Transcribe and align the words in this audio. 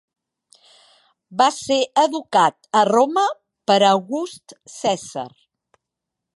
Va 1.41 1.47
ser 1.57 1.77
educat 2.05 2.71
a 2.81 2.83
Roma 2.91 3.27
per 3.73 3.79
August 3.93 4.59
Cèsar. 4.81 5.31